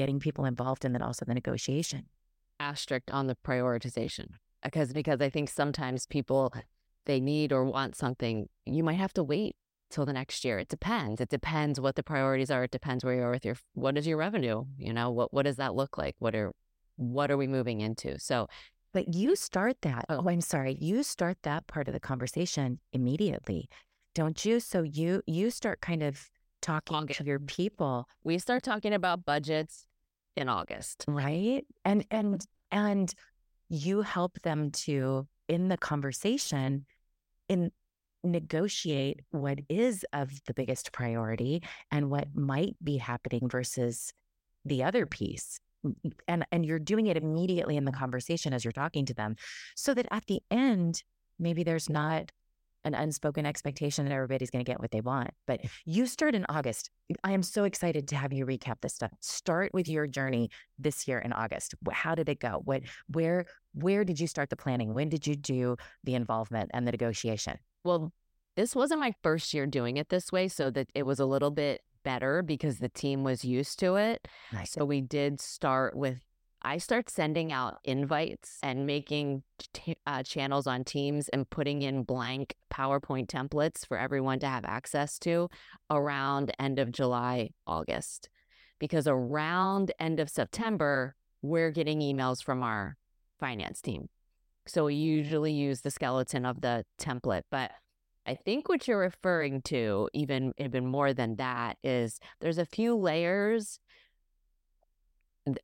getting 0.00 0.20
people 0.26 0.44
involved 0.52 0.84
and 0.84 0.94
then 0.94 1.02
also 1.08 1.24
the 1.24 1.34
negotiation 1.34 2.02
asterisk 2.60 3.08
on 3.12 3.26
the 3.26 3.36
prioritization 3.48 4.26
uh, 4.62 4.68
because 4.68 4.92
because 4.92 5.20
I 5.20 5.30
think 5.30 5.48
sometimes 5.48 6.06
people 6.06 6.52
they 7.06 7.20
need 7.20 7.52
or 7.52 7.64
want 7.64 7.96
something, 7.96 8.48
you 8.66 8.84
might 8.84 9.00
have 9.04 9.14
to 9.14 9.24
wait 9.24 9.56
till 9.90 10.06
the 10.06 10.12
next 10.12 10.44
year. 10.44 10.58
It 10.58 10.68
depends. 10.68 11.20
It 11.20 11.30
depends 11.30 11.80
what 11.80 11.96
the 11.96 12.02
priorities 12.02 12.50
are. 12.50 12.64
It 12.64 12.70
depends 12.70 13.04
where 13.04 13.14
you 13.14 13.22
are 13.22 13.30
with 13.30 13.44
your 13.44 13.56
what 13.74 13.96
is 13.96 14.06
your 14.06 14.18
revenue? 14.18 14.64
You 14.78 14.92
know, 14.92 15.10
what 15.10 15.32
what 15.32 15.44
does 15.44 15.56
that 15.56 15.74
look 15.74 15.96
like? 15.98 16.14
What 16.18 16.34
are 16.34 16.52
what 16.96 17.30
are 17.30 17.36
we 17.36 17.46
moving 17.46 17.80
into? 17.80 18.18
So 18.18 18.48
But 18.92 19.14
you 19.14 19.36
start 19.36 19.76
that. 19.82 20.04
Oh, 20.08 20.22
oh 20.24 20.28
I'm 20.28 20.40
sorry. 20.40 20.76
You 20.80 21.02
start 21.02 21.38
that 21.42 21.66
part 21.66 21.88
of 21.88 21.94
the 21.94 22.00
conversation 22.00 22.80
immediately, 22.92 23.68
don't 24.14 24.44
you? 24.44 24.60
So 24.60 24.82
you 24.82 25.22
you 25.26 25.50
start 25.50 25.80
kind 25.80 26.02
of 26.02 26.30
talking 26.60 27.06
to 27.08 27.24
your 27.24 27.40
people. 27.40 28.06
We 28.22 28.38
start 28.38 28.62
talking 28.62 28.92
about 28.92 29.24
budgets 29.24 29.86
in 30.36 30.48
August. 30.48 31.04
Right? 31.08 31.64
And 31.84 32.04
and 32.10 32.44
and 32.70 33.12
you 33.68 34.02
help 34.02 34.40
them 34.42 34.70
to 34.70 35.26
in 35.48 35.68
the 35.68 35.76
conversation 35.76 36.86
in 37.48 37.70
negotiate 38.22 39.20
what 39.30 39.60
is 39.68 40.04
of 40.12 40.30
the 40.46 40.54
biggest 40.54 40.92
priority 40.92 41.62
and 41.90 42.10
what 42.10 42.28
mm-hmm. 42.28 42.46
might 42.46 42.76
be 42.82 42.98
happening 42.98 43.48
versus 43.48 44.12
the 44.64 44.84
other 44.84 45.06
piece 45.06 45.58
and 46.28 46.44
and 46.52 46.66
you're 46.66 46.78
doing 46.78 47.06
it 47.06 47.16
immediately 47.16 47.76
in 47.76 47.84
the 47.84 47.92
conversation 47.92 48.52
as 48.52 48.64
you're 48.64 48.72
talking 48.72 49.06
to 49.06 49.14
them 49.14 49.36
so 49.74 49.94
that 49.94 50.06
at 50.10 50.26
the 50.26 50.40
end 50.50 51.02
maybe 51.38 51.62
there's 51.62 51.88
not 51.88 52.30
an 52.84 52.94
unspoken 52.94 53.46
expectation 53.46 54.04
that 54.04 54.12
everybody's 54.12 54.50
going 54.50 54.64
to 54.64 54.70
get 54.70 54.80
what 54.80 54.90
they 54.90 55.00
want 55.00 55.30
but 55.46 55.60
you 55.84 56.06
start 56.06 56.34
in 56.34 56.46
august 56.48 56.90
i 57.24 57.32
am 57.32 57.42
so 57.42 57.64
excited 57.64 58.06
to 58.08 58.16
have 58.16 58.32
you 58.32 58.46
recap 58.46 58.80
this 58.80 58.94
stuff. 58.94 59.12
Start 59.20 59.72
with 59.72 59.88
your 59.88 60.06
journey 60.06 60.50
this 60.78 61.08
year 61.08 61.18
in 61.18 61.32
august. 61.32 61.74
How 61.90 62.14
did 62.14 62.28
it 62.28 62.40
go? 62.40 62.62
What 62.64 62.82
where 63.08 63.46
where 63.74 64.04
did 64.04 64.18
you 64.18 64.26
start 64.26 64.50
the 64.50 64.56
planning? 64.56 64.94
When 64.94 65.08
did 65.08 65.26
you 65.26 65.36
do 65.36 65.76
the 66.04 66.14
involvement 66.14 66.70
and 66.74 66.86
the 66.86 66.92
negotiation? 66.92 67.58
Well 67.84 68.12
this 68.56 68.74
wasn't 68.74 69.00
my 69.00 69.14
first 69.22 69.54
year 69.54 69.66
doing 69.66 69.96
it 69.96 70.08
this 70.08 70.32
way 70.32 70.48
so 70.48 70.70
that 70.70 70.88
it 70.94 71.06
was 71.06 71.20
a 71.20 71.26
little 71.26 71.50
bit 71.50 71.82
better 72.02 72.42
because 72.42 72.78
the 72.78 72.88
team 72.88 73.24
was 73.24 73.44
used 73.44 73.78
to 73.78 73.96
it. 73.96 74.26
Nice. 74.52 74.72
So 74.72 74.84
we 74.84 75.00
did 75.00 75.40
start 75.40 75.96
with 75.96 76.20
I 76.62 76.76
start 76.78 77.08
sending 77.08 77.52
out 77.52 77.78
invites 77.84 78.58
and 78.62 78.86
making 78.86 79.42
t- 79.72 79.96
uh, 80.06 80.22
channels 80.22 80.66
on 80.66 80.84
Teams 80.84 81.28
and 81.30 81.48
putting 81.48 81.80
in 81.82 82.02
blank 82.02 82.54
PowerPoint 82.70 83.28
templates 83.28 83.86
for 83.86 83.96
everyone 83.96 84.40
to 84.40 84.46
have 84.46 84.66
access 84.66 85.18
to 85.20 85.48
around 85.90 86.52
end 86.58 86.78
of 86.78 86.92
July, 86.92 87.50
August. 87.66 88.28
Because 88.78 89.06
around 89.06 89.92
end 89.98 90.20
of 90.20 90.28
September, 90.28 91.16
we're 91.40 91.70
getting 91.70 92.00
emails 92.00 92.42
from 92.42 92.62
our 92.62 92.96
finance 93.38 93.80
team. 93.80 94.08
So 94.66 94.84
we 94.84 94.94
usually 94.94 95.52
use 95.52 95.80
the 95.80 95.90
skeleton 95.90 96.44
of 96.44 96.60
the 96.60 96.84
template, 97.00 97.42
but 97.50 97.70
I 98.26 98.34
think 98.34 98.68
what 98.68 98.86
you're 98.86 98.98
referring 98.98 99.62
to, 99.62 100.10
even 100.12 100.52
even 100.58 100.86
more 100.86 101.14
than 101.14 101.36
that, 101.36 101.78
is 101.82 102.20
there's 102.40 102.58
a 102.58 102.66
few 102.66 102.94
layers 102.94 103.80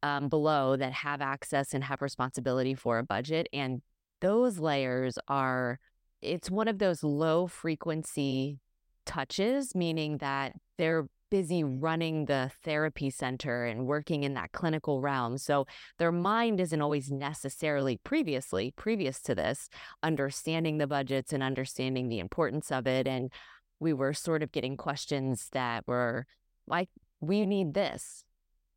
um, 0.03 0.29
below 0.29 0.77
that 0.77 0.93
have 0.93 1.21
access 1.21 1.75
and 1.75 1.85
have 1.85 2.03
responsibility 2.03 2.75
for 2.75 2.99
a 2.99 3.05
budget, 3.05 3.49
and 3.53 3.83
those 4.21 4.59
layers 4.59 5.19
are. 5.29 5.79
It's 6.23 6.51
one 6.51 6.67
of 6.67 6.79
those 6.79 7.05
low 7.05 7.47
frequency 7.47 8.59
touches, 9.05 9.75
meaning 9.75 10.19
that 10.19 10.55
they're 10.79 11.07
busy 11.31 11.65
running 11.65 12.27
the 12.27 12.51
therapy 12.65 13.11
center 13.11 13.65
and 13.65 13.87
working 13.87 14.23
in 14.23 14.35
that 14.35 14.53
clinical 14.53 15.01
realm. 15.01 15.39
So 15.39 15.67
their 15.99 16.13
mind 16.13 16.61
isn't 16.61 16.81
always 16.81 17.11
necessarily 17.11 17.99
previously, 17.99 18.73
previous 18.77 19.21
to 19.23 19.35
this, 19.35 19.69
understanding 20.03 20.79
the 20.79 20.87
budgets 20.87 21.33
and 21.33 21.43
understanding 21.43 22.09
the 22.09 22.21
importance 22.21 22.71
of 22.71 22.87
it. 22.87 23.07
And 23.07 23.33
we 23.81 23.93
were 23.93 24.13
sort 24.13 24.43
of 24.43 24.53
getting 24.53 24.77
questions 24.77 25.49
that 25.53 25.87
were 25.87 26.27
like, 26.67 26.89
we 27.21 27.45
need 27.45 27.75
this. 27.75 28.25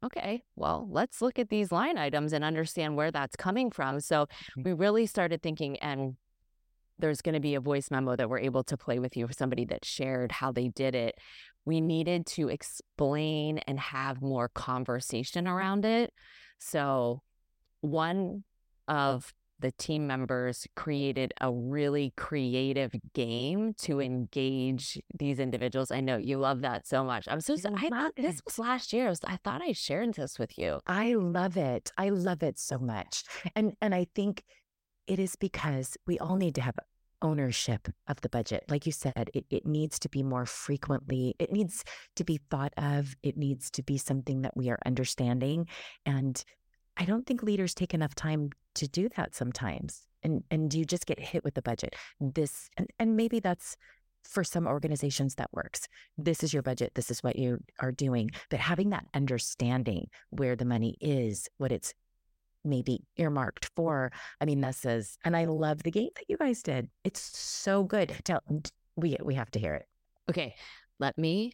Okay, 0.03 0.43
well, 0.55 0.87
let's 0.89 1.21
look 1.21 1.37
at 1.39 1.49
these 1.49 1.71
line 1.71 1.97
items 1.97 2.31
and 2.31 2.43
understand 2.43 2.95
where 2.95 3.11
that's 3.11 3.35
coming 3.35 3.69
from. 3.69 3.99
So 3.99 4.25
mm-hmm. 4.25 4.61
we 4.63 4.73
really 4.73 5.05
started 5.05 5.41
thinking, 5.41 5.77
and 5.79 6.15
there's 6.97 7.21
going 7.21 7.33
to 7.33 7.41
be 7.41 7.55
a 7.55 7.59
voice 7.59 7.91
memo 7.91 8.15
that 8.15 8.29
we're 8.29 8.39
able 8.39 8.63
to 8.63 8.77
play 8.77 8.99
with 8.99 9.17
you 9.17 9.27
for 9.27 9.33
somebody 9.33 9.65
that 9.65 9.83
shared 9.83 10.31
how 10.31 10.51
they 10.51 10.69
did 10.69 10.95
it 10.95 11.15
we 11.69 11.81
needed 11.81 12.25
to 12.25 12.49
explain 12.49 13.59
and 13.59 13.79
have 13.79 14.21
more 14.23 14.49
conversation 14.49 15.47
around 15.47 15.85
it. 15.85 16.11
So, 16.57 17.21
one 17.81 18.43
of 18.87 19.31
the 19.59 19.71
team 19.71 20.07
members 20.07 20.67
created 20.75 21.33
a 21.41 21.51
really 21.51 22.13
creative 22.15 22.93
game 23.13 23.73
to 23.79 23.99
engage 23.99 24.99
these 25.17 25.39
individuals. 25.39 25.91
I 25.91 25.99
know 25.99 26.17
you 26.17 26.37
love 26.37 26.61
that 26.61 26.87
so 26.87 27.03
much. 27.03 27.27
I'm 27.27 27.41
so 27.41 27.55
I 27.75 27.89
thought 27.89 28.15
this 28.15 28.41
was 28.45 28.59
last 28.59 28.93
year. 28.93 29.13
I 29.25 29.37
thought 29.37 29.61
I 29.61 29.73
shared 29.73 30.13
this 30.13 30.39
with 30.39 30.57
you. 30.57 30.79
I 30.87 31.15
love 31.15 31.57
it. 31.57 31.91
I 31.97 32.09
love 32.09 32.43
it 32.43 32.59
so 32.59 32.77
much. 32.77 33.23
And 33.55 33.73
and 33.81 33.93
I 33.93 34.07
think 34.15 34.43
it 35.07 35.19
is 35.19 35.35
because 35.35 35.97
we 36.05 36.19
all 36.19 36.35
need 36.35 36.55
to 36.55 36.61
have 36.61 36.75
ownership 37.21 37.87
of 38.07 38.21
the 38.21 38.29
budget. 38.29 38.63
Like 38.69 38.85
you 38.85 38.91
said, 38.91 39.29
it, 39.33 39.45
it 39.49 39.65
needs 39.65 39.99
to 39.99 40.09
be 40.09 40.23
more 40.23 40.45
frequently, 40.45 41.35
it 41.39 41.51
needs 41.51 41.83
to 42.15 42.23
be 42.23 42.39
thought 42.49 42.73
of, 42.77 43.15
it 43.23 43.37
needs 43.37 43.69
to 43.71 43.83
be 43.83 43.97
something 43.97 44.41
that 44.43 44.55
we 44.55 44.69
are 44.69 44.79
understanding. 44.85 45.67
And 46.05 46.41
I 46.99 47.05
don't 47.05 47.25
think 47.25 47.41
leaders 47.41 47.73
take 47.73 47.93
enough 47.93 48.13
time 48.13 48.51
to 48.75 48.87
do 48.87 49.09
that 49.15 49.33
sometimes. 49.33 50.05
And 50.21 50.43
and 50.51 50.73
you 50.73 50.85
just 50.85 51.05
get 51.05 51.19
hit 51.19 51.43
with 51.43 51.53
the 51.53 51.61
budget. 51.61 51.95
This 52.19 52.69
and, 52.77 52.89
and 52.99 53.15
maybe 53.15 53.39
that's 53.39 53.77
for 54.23 54.43
some 54.43 54.67
organizations 54.67 55.35
that 55.35 55.49
works. 55.53 55.87
This 56.17 56.43
is 56.43 56.53
your 56.53 56.61
budget. 56.61 56.91
This 56.95 57.09
is 57.09 57.23
what 57.23 57.37
you 57.37 57.59
are 57.79 57.93
doing. 57.93 58.31
But 58.49 58.59
having 58.59 58.89
that 58.89 59.05
understanding 59.13 60.09
where 60.29 60.57
the 60.57 60.65
money 60.65 60.97
is, 60.99 61.47
what 61.57 61.71
it's 61.71 61.93
maybe 62.65 63.05
earmarked 63.15 63.71
for. 63.75 64.11
I 64.41 64.45
mean, 64.45 64.59
this 64.59 64.83
is, 64.83 65.17
and 65.23 65.37
I 65.37 65.45
love 65.45 65.83
the 65.83 65.91
game 65.91 66.09
that 66.15 66.25
you 66.27 66.37
guys 66.37 66.61
did. 66.61 66.89
It's 67.05 67.21
so 67.21 67.83
good. 67.83 68.13
Tell 68.25 68.41
we 68.95 69.17
we 69.23 69.35
have 69.35 69.51
to 69.51 69.59
hear 69.59 69.75
it. 69.75 69.85
Okay, 70.29 70.55
let 70.99 71.17
me 71.17 71.53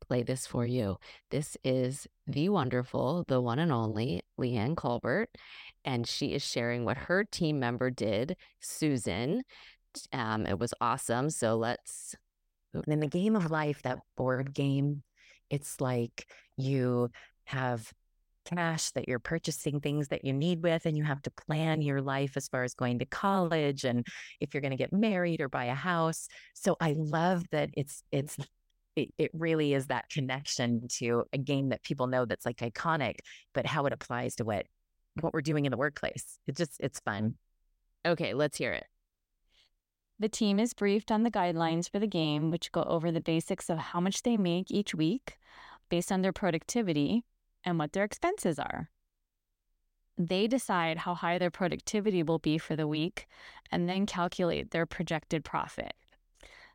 play 0.00 0.22
this 0.22 0.46
for 0.46 0.66
you. 0.66 0.96
This 1.30 1.56
is 1.64 2.06
the 2.26 2.48
wonderful, 2.48 3.24
the 3.28 3.40
one 3.40 3.58
and 3.58 3.72
only 3.72 4.22
Leanne 4.38 4.76
Colbert, 4.76 5.28
and 5.84 6.06
she 6.06 6.34
is 6.34 6.42
sharing 6.42 6.84
what 6.84 6.96
her 6.96 7.24
team 7.24 7.58
member 7.58 7.90
did, 7.90 8.36
Susan. 8.60 9.42
Um, 10.12 10.46
it 10.46 10.58
was 10.58 10.74
awesome. 10.80 11.30
So 11.30 11.56
let's. 11.56 12.14
In 12.86 13.00
the 13.00 13.08
game 13.08 13.34
of 13.34 13.50
life, 13.50 13.82
that 13.82 13.98
board 14.16 14.54
game, 14.54 15.02
it's 15.50 15.80
like 15.80 16.28
you 16.56 17.10
have 17.44 17.92
cash 18.44 18.90
that 18.92 19.08
you're 19.08 19.18
purchasing 19.18 19.80
things 19.80 20.08
that 20.08 20.24
you 20.24 20.32
need 20.32 20.62
with 20.62 20.86
and 20.86 20.96
you 20.96 21.04
have 21.04 21.22
to 21.22 21.30
plan 21.30 21.82
your 21.82 22.00
life 22.00 22.36
as 22.36 22.48
far 22.48 22.64
as 22.64 22.74
going 22.74 22.98
to 22.98 23.04
college 23.04 23.84
and 23.84 24.06
if 24.40 24.54
you're 24.54 24.60
going 24.60 24.70
to 24.70 24.76
get 24.76 24.92
married 24.92 25.40
or 25.40 25.48
buy 25.48 25.66
a 25.66 25.74
house 25.74 26.26
so 26.54 26.76
i 26.80 26.94
love 26.96 27.44
that 27.50 27.68
it's 27.74 28.02
it's 28.10 28.36
it, 29.02 29.14
it 29.18 29.30
really 29.34 29.74
is 29.74 29.86
that 29.86 30.08
connection 30.08 30.88
to 30.88 31.24
a 31.32 31.38
game 31.38 31.70
that 31.70 31.82
people 31.82 32.06
know 32.06 32.24
that's 32.24 32.46
like 32.46 32.58
iconic 32.58 33.16
but 33.54 33.66
how 33.66 33.86
it 33.86 33.92
applies 33.92 34.34
to 34.36 34.44
what 34.44 34.66
what 35.20 35.32
we're 35.32 35.40
doing 35.40 35.66
in 35.66 35.70
the 35.70 35.76
workplace 35.76 36.38
it's 36.46 36.58
just 36.58 36.76
it's 36.80 37.00
fun 37.00 37.34
okay 38.06 38.34
let's 38.34 38.58
hear 38.58 38.72
it 38.72 38.86
the 40.20 40.28
team 40.28 40.60
is 40.60 40.74
briefed 40.74 41.10
on 41.10 41.22
the 41.22 41.30
guidelines 41.30 41.90
for 41.90 41.98
the 41.98 42.06
game, 42.06 42.50
which 42.50 42.72
go 42.72 42.82
over 42.82 43.10
the 43.10 43.22
basics 43.22 43.70
of 43.70 43.78
how 43.78 44.00
much 44.00 44.22
they 44.22 44.36
make 44.36 44.70
each 44.70 44.94
week 44.94 45.38
based 45.88 46.12
on 46.12 46.20
their 46.20 46.32
productivity, 46.32 47.24
and 47.64 47.78
what 47.78 47.92
their 47.92 48.04
expenses 48.04 48.58
are. 48.58 48.90
They 50.16 50.46
decide 50.46 50.98
how 50.98 51.14
high 51.14 51.38
their 51.38 51.50
productivity 51.50 52.22
will 52.22 52.38
be 52.38 52.58
for 52.58 52.76
the 52.76 52.86
week 52.86 53.26
and 53.70 53.88
then 53.88 54.06
calculate 54.06 54.70
their 54.70 54.86
projected 54.86 55.44
profit. 55.44 55.94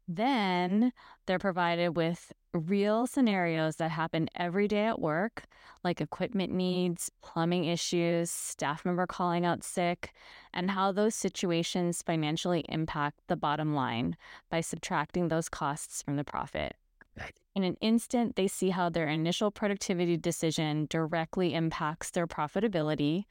Then 0.08 0.94
they're 1.26 1.40
provided 1.40 1.96
with 1.96 2.32
real 2.54 3.08
scenarios 3.08 3.78
that 3.78 3.92
happen 3.92 4.30
every 4.36 4.68
day 4.68 4.86
at 4.86 5.02
work, 5.02 5.46
like 5.84 6.00
equipment 6.00 6.54
needs, 6.54 7.12
plumbing 7.22 7.66
issues, 7.66 8.30
staff 8.30 8.86
member 8.86 9.08
calling 9.08 9.46
out 9.46 9.64
sick, 9.64 10.14
and 10.54 10.72
how 10.72 10.92
those 10.92 11.16
situations 11.16 12.02
financially 12.02 12.64
impact 12.70 13.20
the 13.28 13.36
bottom 13.36 13.74
line 13.74 14.16
by 14.50 14.62
subtracting 14.62 15.28
those 15.28 15.50
costs 15.50 16.02
from 16.02 16.18
the 16.18 16.24
profit. 16.24 16.76
In 17.56 17.64
an 17.64 17.78
instant, 17.82 18.36
they 18.36 18.48
see 18.48 18.70
how 18.70 18.90
their 18.90 19.08
initial 19.08 19.50
productivity 19.50 20.18
decision 20.18 20.88
directly 20.90 21.54
impacts 21.54 22.12
their 22.12 22.28
profitability 22.28 23.26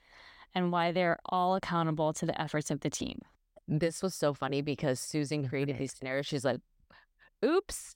and 0.54 0.72
why 0.72 0.90
they're 0.92 1.18
all 1.26 1.54
accountable 1.54 2.12
to 2.14 2.24
the 2.24 2.40
efforts 2.40 2.70
of 2.70 2.80
the 2.80 2.90
team. 2.90 3.20
This 3.66 4.02
was 4.02 4.14
so 4.14 4.34
funny 4.34 4.60
because 4.62 5.00
Susan 5.00 5.48
created 5.48 5.78
these 5.78 5.94
scenarios. 5.94 6.26
She's 6.26 6.44
like, 6.44 6.60
oops, 7.44 7.94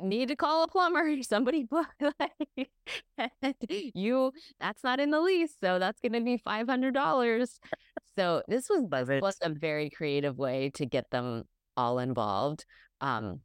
need 0.00 0.28
to 0.28 0.36
call 0.36 0.62
a 0.64 0.68
plumber. 0.68 1.10
Somebody, 1.22 1.66
you, 3.94 4.32
that's 4.60 4.84
not 4.84 5.00
in 5.00 5.10
the 5.10 5.20
lease. 5.20 5.54
So 5.60 5.78
that's 5.78 6.00
going 6.00 6.12
to 6.12 6.20
be 6.20 6.38
$500. 6.38 7.58
So 8.16 8.42
this 8.48 8.68
was, 8.68 8.84
was 9.20 9.38
a 9.42 9.50
very 9.50 9.90
creative 9.90 10.38
way 10.38 10.70
to 10.74 10.86
get 10.86 11.10
them 11.10 11.44
all 11.76 11.98
involved. 11.98 12.64
Um, 13.00 13.40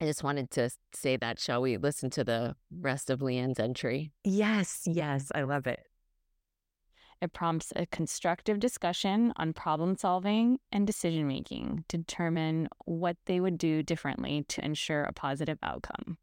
I 0.00 0.06
just 0.06 0.22
wanted 0.22 0.50
to 0.52 0.70
say 0.94 1.16
that. 1.16 1.38
Shall 1.38 1.62
we 1.62 1.76
listen 1.76 2.10
to 2.10 2.24
the 2.24 2.56
rest 2.80 3.10
of 3.10 3.20
Leanne's 3.20 3.58
entry? 3.58 4.12
Yes, 4.24 4.82
yes. 4.86 5.30
I 5.34 5.42
love 5.42 5.66
it. 5.66 5.80
It 7.24 7.32
prompts 7.32 7.72
a 7.74 7.86
constructive 7.86 8.60
discussion 8.60 9.32
on 9.36 9.54
problem 9.54 9.96
solving 9.96 10.58
and 10.70 10.86
decision 10.86 11.26
making 11.26 11.86
to 11.88 11.96
determine 11.96 12.68
what 12.84 13.16
they 13.24 13.40
would 13.40 13.56
do 13.56 13.82
differently 13.82 14.44
to 14.48 14.62
ensure 14.62 15.04
a 15.04 15.12
positive 15.14 15.58
outcome. 15.62 16.18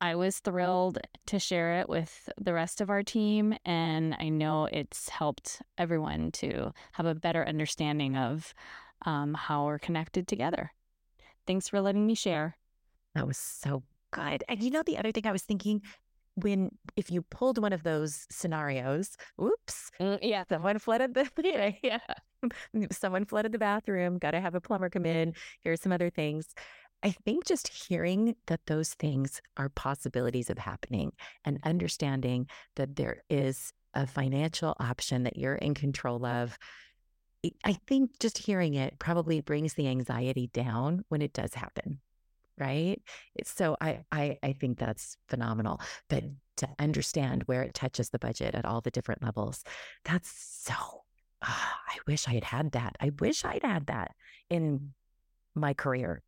I 0.00 0.14
was 0.14 0.38
thrilled 0.38 0.98
to 1.26 1.40
share 1.40 1.80
it 1.80 1.88
with 1.88 2.28
the 2.40 2.52
rest 2.52 2.80
of 2.80 2.90
our 2.90 3.02
team, 3.02 3.56
and 3.64 4.14
I 4.20 4.28
know 4.28 4.68
it's 4.70 5.08
helped 5.08 5.62
everyone 5.76 6.30
to 6.34 6.72
have 6.92 7.06
a 7.06 7.14
better 7.16 7.44
understanding 7.44 8.16
of 8.16 8.54
um, 9.04 9.34
how 9.34 9.64
we're 9.64 9.80
connected 9.80 10.28
together. 10.28 10.70
Thanks 11.44 11.68
for 11.68 11.80
letting 11.80 12.06
me 12.06 12.14
share. 12.14 12.56
That 13.16 13.26
was 13.26 13.36
so 13.36 13.82
good. 14.12 14.44
And 14.48 14.62
you 14.62 14.70
know, 14.70 14.84
the 14.86 14.96
other 14.96 15.10
thing 15.10 15.26
I 15.26 15.32
was 15.32 15.42
thinking 15.42 15.82
when 16.36 16.70
if 16.96 17.10
you 17.10 17.22
pulled 17.22 17.58
one 17.58 17.72
of 17.72 17.82
those 17.82 18.26
scenarios, 18.30 19.16
oops, 19.40 19.90
Mm, 20.00 20.18
yeah. 20.22 20.44
someone 20.48 20.78
flooded 20.78 21.14
the 21.14 21.28
yeah, 21.82 21.98
someone 22.92 23.24
flooded 23.24 23.52
the 23.52 23.58
bathroom, 23.58 24.18
got 24.18 24.32
to 24.32 24.40
have 24.40 24.54
a 24.54 24.60
plumber 24.60 24.88
come 24.90 25.06
in. 25.06 25.34
Here's 25.62 25.80
some 25.80 25.92
other 25.92 26.10
things. 26.10 26.54
I 27.02 27.10
think 27.24 27.46
just 27.46 27.68
hearing 27.68 28.36
that 28.46 28.60
those 28.66 28.94
things 28.94 29.40
are 29.56 29.70
possibilities 29.70 30.50
of 30.50 30.58
happening 30.58 31.12
and 31.44 31.58
understanding 31.64 32.46
that 32.76 32.96
there 32.96 33.22
is 33.30 33.72
a 33.94 34.06
financial 34.06 34.76
option 34.78 35.22
that 35.24 35.36
you're 35.36 35.54
in 35.54 35.74
control 35.74 36.24
of. 36.26 36.58
I 37.64 37.72
think 37.86 38.18
just 38.20 38.36
hearing 38.36 38.74
it 38.74 38.98
probably 38.98 39.40
brings 39.40 39.72
the 39.74 39.88
anxiety 39.88 40.48
down 40.48 41.04
when 41.08 41.22
it 41.22 41.32
does 41.32 41.54
happen. 41.54 42.00
Right. 42.60 43.00
So 43.44 43.76
I, 43.80 44.04
I 44.12 44.38
I 44.42 44.52
think 44.52 44.78
that's 44.78 45.16
phenomenal. 45.28 45.80
But 46.10 46.24
to 46.58 46.68
understand 46.78 47.44
where 47.44 47.62
it 47.62 47.72
touches 47.72 48.10
the 48.10 48.18
budget 48.18 48.54
at 48.54 48.66
all 48.66 48.82
the 48.82 48.90
different 48.90 49.22
levels, 49.22 49.64
that's 50.04 50.30
so 50.30 50.74
ah, 51.42 51.80
I 51.88 51.96
wish 52.06 52.28
I 52.28 52.32
had 52.34 52.44
had 52.44 52.72
that. 52.72 52.96
I 53.00 53.12
wish 53.18 53.44
I'd 53.46 53.62
had 53.62 53.86
that 53.86 54.12
in 54.50 54.92
my 55.54 55.74
career. 55.74 56.22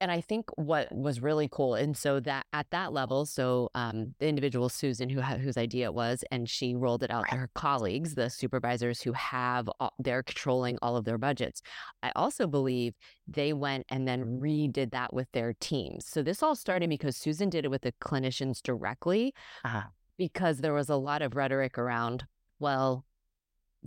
And 0.00 0.10
I 0.10 0.22
think 0.22 0.48
what 0.56 0.90
was 0.90 1.20
really 1.20 1.46
cool, 1.52 1.74
and 1.74 1.94
so 1.94 2.20
that 2.20 2.46
at 2.54 2.66
that 2.70 2.94
level, 2.94 3.26
so 3.26 3.68
um, 3.74 4.14
the 4.18 4.28
individual 4.28 4.70
Susan, 4.70 5.10
who 5.10 5.20
ha- 5.20 5.36
whose 5.36 5.58
idea 5.58 5.84
it 5.84 5.94
was, 5.94 6.24
and 6.30 6.48
she 6.48 6.74
rolled 6.74 7.02
it 7.02 7.10
out 7.10 7.28
to 7.28 7.36
her 7.36 7.50
colleagues, 7.54 8.14
the 8.14 8.30
supervisors 8.30 9.02
who 9.02 9.12
have 9.12 9.68
all, 9.78 9.92
they're 9.98 10.22
controlling 10.22 10.78
all 10.80 10.96
of 10.96 11.04
their 11.04 11.18
budgets. 11.18 11.60
I 12.02 12.12
also 12.16 12.46
believe 12.46 12.94
they 13.28 13.52
went 13.52 13.84
and 13.90 14.08
then 14.08 14.40
redid 14.40 14.92
that 14.92 15.12
with 15.12 15.30
their 15.32 15.52
teams. 15.60 16.06
So 16.06 16.22
this 16.22 16.42
all 16.42 16.56
started 16.56 16.88
because 16.88 17.16
Susan 17.16 17.50
did 17.50 17.66
it 17.66 17.70
with 17.70 17.82
the 17.82 17.92
clinicians 18.02 18.62
directly, 18.62 19.34
Uh, 19.64 19.82
because 20.16 20.58
there 20.58 20.74
was 20.74 20.88
a 20.88 20.96
lot 20.96 21.20
of 21.20 21.36
rhetoric 21.36 21.76
around, 21.76 22.24
well, 22.58 23.04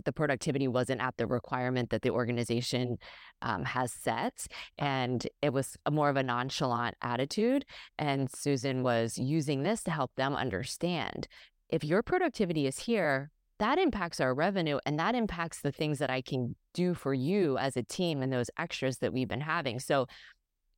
the 0.04 0.12
productivity 0.12 0.68
wasn't 0.68 1.00
at 1.00 1.16
the 1.16 1.26
requirement 1.26 1.90
that 1.90 2.02
the 2.02 2.10
organization 2.10 2.98
um, 3.42 3.64
has 3.64 3.92
set. 3.92 4.46
And 4.78 5.26
it 5.42 5.52
was 5.52 5.76
more 5.90 6.08
of 6.08 6.16
a 6.16 6.22
nonchalant 6.22 6.96
attitude. 7.02 7.64
And 7.98 8.28
Susan 8.30 8.82
was 8.82 9.18
using 9.18 9.62
this 9.62 9.82
to 9.84 9.90
help 9.90 10.12
them 10.16 10.34
understand 10.34 11.28
if 11.68 11.82
your 11.82 12.02
productivity 12.02 12.66
is 12.66 12.80
here, 12.80 13.30
that 13.58 13.78
impacts 13.78 14.20
our 14.20 14.34
revenue 14.34 14.78
and 14.84 14.98
that 14.98 15.14
impacts 15.14 15.60
the 15.60 15.72
things 15.72 15.98
that 15.98 16.10
I 16.10 16.20
can 16.20 16.56
do 16.72 16.94
for 16.94 17.14
you 17.14 17.56
as 17.56 17.76
a 17.76 17.82
team 17.82 18.20
and 18.20 18.32
those 18.32 18.50
extras 18.58 18.98
that 18.98 19.12
we've 19.12 19.28
been 19.28 19.40
having. 19.40 19.78
So 19.78 20.06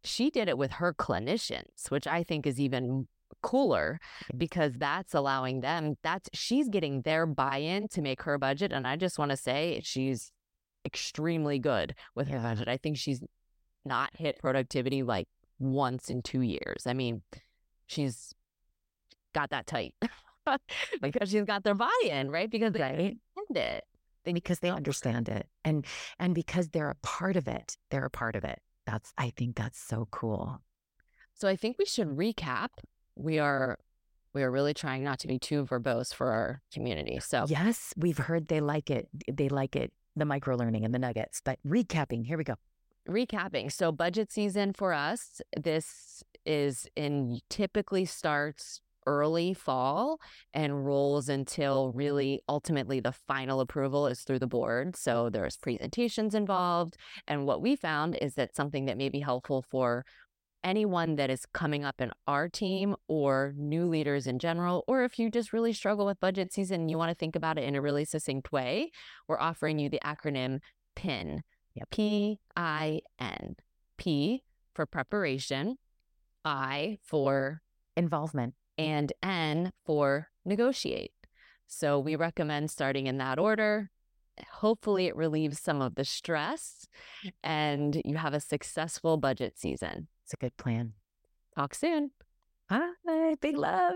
she 0.04 0.30
did 0.30 0.49
it 0.49 0.58
with 0.58 0.73
her 0.73 0.94
clinicians, 0.94 1.90
which 1.90 2.06
I 2.06 2.23
think 2.23 2.46
is 2.46 2.61
even 2.61 3.08
cooler 3.46 3.98
because 4.36 4.72
that's 4.74 5.14
allowing 5.14 5.60
them 5.60 5.94
that's 6.02 6.28
she's 6.32 6.68
getting 6.68 7.02
their 7.02 7.26
buy-in 7.26 7.86
to 7.88 8.02
make 8.02 8.22
her 8.22 8.36
budget 8.38 8.72
and 8.72 8.86
I 8.86 8.96
just 8.96 9.18
want 9.18 9.30
to 9.30 9.36
say 9.36 9.80
she's 9.84 10.32
extremely 10.84 11.58
good 11.58 11.94
with 12.14 12.28
her 12.28 12.38
budget. 12.38 12.68
I 12.68 12.76
think 12.76 12.96
she's 12.96 13.22
not 13.84 14.10
hit 14.16 14.38
productivity 14.40 15.02
like 15.02 15.28
once 15.58 16.10
in 16.10 16.22
2 16.22 16.40
years. 16.42 16.86
I 16.86 16.92
mean, 16.92 17.23
she's 17.86 18.34
got 19.32 19.50
that 19.50 19.66
tight 19.66 19.94
because 21.00 21.30
she's 21.30 21.44
got 21.44 21.62
their 21.64 21.75
buy-in, 21.75 22.30
right? 22.30 22.50
Because 22.50 22.73
they 22.73 22.80
Right. 22.80 23.16
understand 23.36 23.56
it. 23.56 23.84
Because 24.34 24.58
they 24.58 24.71
understand 24.71 25.28
it 25.28 25.47
and 25.64 25.86
and 26.18 26.34
because 26.34 26.71
they're 26.71 26.90
a 26.90 26.97
part 27.02 27.36
of 27.36 27.47
it. 27.47 27.76
They're 27.90 28.06
a 28.06 28.10
part 28.10 28.34
of 28.34 28.44
it. 28.44 28.60
That's 28.84 29.12
I 29.16 29.30
think 29.36 29.54
that's 29.56 29.78
so 29.78 30.08
cool. 30.10 30.62
So 31.34 31.47
I 31.47 31.54
think 31.54 31.76
we 31.78 31.84
should 31.84 32.08
recap. 32.08 32.71
We 33.16 33.38
are 33.38 33.78
we 34.34 34.42
are 34.42 34.50
really 34.50 34.74
trying 34.74 35.02
not 35.02 35.18
to 35.20 35.28
be 35.28 35.38
too 35.38 35.64
verbose 35.64 36.12
for 36.14 36.30
our 36.30 36.60
community. 36.72 37.18
So 37.20 37.46
Yes, 37.48 37.94
we've 37.96 38.18
heard 38.18 38.48
they 38.48 38.60
like 38.60 38.90
it. 38.90 39.08
They 39.32 39.48
like 39.48 39.74
it. 39.74 39.92
The 40.14 40.26
micro 40.26 40.56
learning 40.56 40.84
and 40.84 40.94
the 40.94 40.98
nuggets. 40.98 41.40
But 41.42 41.58
recapping, 41.66 42.26
here 42.26 42.36
we 42.36 42.44
go. 42.44 42.56
recapping. 43.08 43.72
So 43.72 43.92
budget 43.92 44.30
season 44.30 44.74
for 44.74 44.92
us, 44.92 45.40
this 45.56 46.22
is 46.44 46.86
in 46.96 47.40
typically 47.48 48.04
starts 48.04 48.80
early 49.06 49.54
fall 49.54 50.20
and 50.52 50.84
rolls 50.84 51.28
until 51.28 51.92
really 51.92 52.42
ultimately 52.48 53.00
the 53.00 53.12
final 53.12 53.60
approval 53.60 54.06
is 54.06 54.22
through 54.22 54.40
the 54.40 54.46
board. 54.46 54.96
So 54.96 55.30
there's 55.30 55.56
presentations 55.56 56.34
involved. 56.34 56.96
And 57.26 57.46
what 57.46 57.62
we 57.62 57.76
found 57.76 58.16
is 58.20 58.34
that 58.34 58.54
something 58.54 58.86
that 58.86 58.98
may 58.98 59.08
be 59.08 59.20
helpful 59.20 59.62
for 59.62 60.04
anyone 60.66 61.14
that 61.16 61.30
is 61.30 61.46
coming 61.54 61.84
up 61.84 62.00
in 62.00 62.10
our 62.26 62.48
team 62.48 62.96
or 63.06 63.54
new 63.56 63.86
leaders 63.86 64.26
in 64.26 64.38
general, 64.38 64.84
or 64.88 65.04
if 65.04 65.18
you 65.18 65.30
just 65.30 65.52
really 65.52 65.72
struggle 65.72 66.04
with 66.06 66.20
budget 66.20 66.52
season 66.52 66.80
and 66.82 66.90
you 66.90 66.98
want 66.98 67.10
to 67.10 67.14
think 67.14 67.36
about 67.36 67.56
it 67.56 67.64
in 67.64 67.76
a 67.76 67.80
really 67.80 68.04
succinct 68.04 68.50
way, 68.50 68.90
we're 69.28 69.38
offering 69.38 69.78
you 69.78 69.88
the 69.88 70.00
acronym 70.04 70.58
PIN. 70.96 71.42
P 71.90 72.38
I 72.56 73.00
N. 73.18 73.56
P 73.98 74.42
for 74.74 74.86
preparation, 74.86 75.76
I 76.42 76.98
for 77.02 77.60
Involvement. 77.96 78.54
and 78.78 79.12
N 79.22 79.72
for 79.84 80.28
negotiate. 80.44 81.12
So 81.66 81.98
we 81.98 82.16
recommend 82.16 82.70
starting 82.70 83.06
in 83.06 83.18
that 83.18 83.38
order. 83.38 83.90
Hopefully, 84.54 85.06
it 85.06 85.16
relieves 85.16 85.60
some 85.60 85.82
of 85.82 85.96
the 85.96 86.04
stress 86.04 86.86
and 87.44 88.00
you 88.04 88.16
have 88.16 88.34
a 88.34 88.40
successful 88.40 89.18
budget 89.18 89.58
season. 89.58 90.08
It's 90.26 90.34
a 90.34 90.39
good 90.39 90.56
plan. 90.56 90.95
Talk 91.54 91.73
soon. 91.73 92.10
Hi, 92.69 93.36
big 93.41 93.56
love. 93.56 93.95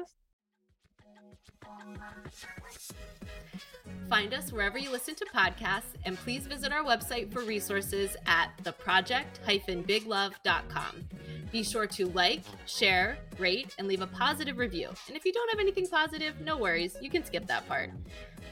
Find 4.09 4.33
us 4.33 4.53
wherever 4.53 4.79
you 4.79 4.93
listen 4.93 5.17
to 5.17 5.27
podcasts, 5.35 5.97
and 6.05 6.17
please 6.17 6.47
visit 6.47 6.73
our 6.73 6.85
website 6.85 7.33
for 7.33 7.41
resources 7.41 8.17
at 8.27 8.53
theproject-biglove.com. 8.63 11.09
Be 11.51 11.65
sure 11.65 11.89
to 11.89 12.07
like, 12.07 12.43
share, 12.65 13.19
rate, 13.41 13.75
and 13.79 13.89
leave 13.89 14.03
a 14.03 14.07
positive 14.07 14.59
review. 14.59 14.91
And 15.09 15.17
if 15.17 15.25
you 15.25 15.33
don't 15.33 15.51
have 15.51 15.59
anything 15.59 15.89
positive, 15.89 16.41
no 16.41 16.57
worries, 16.57 16.97
you 17.01 17.11
can 17.11 17.25
skip 17.25 17.49
that 17.49 17.67
part. 17.67 17.91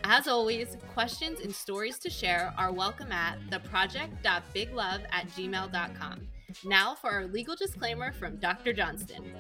As 0.03 0.27
always, 0.27 0.77
questions 0.95 1.39
and 1.39 1.55
stories 1.55 2.01
to 2.01 2.11
share 2.11 2.53
are 2.59 2.73
welcome 2.73 3.13
at 3.13 3.39
theproject.biglove 3.51 5.05
at 5.13 5.29
gmail.com. 5.29 6.29
Now 6.65 6.95
for 6.95 7.11
our 7.11 7.27
legal 7.27 7.55
disclaimer 7.57 8.13
from 8.13 8.37
Dr. 8.37 8.73
Johnston. 8.73 9.35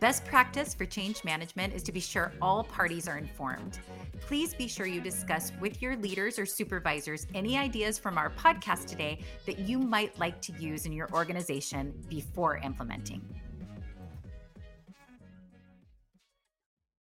Best 0.00 0.24
practice 0.24 0.74
for 0.74 0.84
change 0.84 1.22
management 1.22 1.74
is 1.74 1.82
to 1.84 1.92
be 1.92 2.00
sure 2.00 2.32
all 2.42 2.64
parties 2.64 3.06
are 3.06 3.18
informed. 3.18 3.78
Please 4.20 4.52
be 4.52 4.66
sure 4.66 4.86
you 4.86 5.00
discuss 5.00 5.52
with 5.60 5.80
your 5.80 5.96
leaders 5.96 6.38
or 6.38 6.46
supervisors 6.46 7.26
any 7.34 7.56
ideas 7.56 7.98
from 7.98 8.18
our 8.18 8.30
podcast 8.30 8.86
today 8.86 9.20
that 9.46 9.60
you 9.60 9.78
might 9.78 10.18
like 10.18 10.40
to 10.42 10.52
use 10.54 10.86
in 10.86 10.92
your 10.92 11.08
organization 11.12 11.94
before 12.08 12.56
implementing. 12.56 13.22